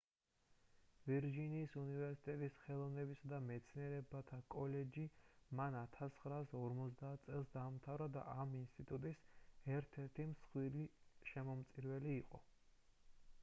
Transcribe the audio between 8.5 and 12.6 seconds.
ინსტიტუტის ერთ-ერთი მსხვილი შემომწირველი იყო